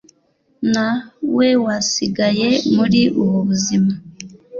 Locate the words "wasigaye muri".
1.65-3.01